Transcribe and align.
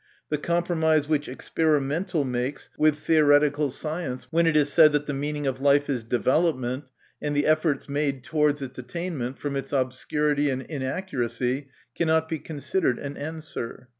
The 0.29 0.39
compromise 0.39 1.07
which 1.07 1.27
experimental 1.29 2.23
makes 2.23 2.71
with 2.75 2.95
54 2.95 2.95
MY 2.95 3.19
CONFESSION. 3.19 3.25
theoretical 3.45 3.71
science, 3.71 4.23
when 4.31 4.47
it 4.47 4.57
is 4.57 4.73
said 4.73 4.93
that 4.93 5.05
the 5.05 5.13
meaning 5.13 5.45
of 5.45 5.61
life 5.61 5.91
is 5.91 6.03
development, 6.03 6.85
and 7.21 7.35
the 7.37 7.45
efforts 7.45 7.87
made 7.87 8.23
towards 8.23 8.63
its 8.63 8.79
attainment, 8.79 9.37
from 9.37 9.55
its 9.55 9.71
obscurity 9.71 10.49
and 10.49 10.63
inaccuracy 10.63 11.67
cannot 11.93 12.27
be 12.27 12.39
considered 12.39 12.97
an 12.97 13.15
answer. 13.15 13.89